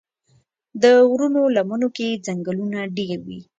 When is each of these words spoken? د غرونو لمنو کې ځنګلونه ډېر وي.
د 0.81 0.83
غرونو 1.09 1.41
لمنو 1.55 1.87
کې 1.95 2.19
ځنګلونه 2.25 2.79
ډېر 2.97 3.17
وي. 3.27 3.39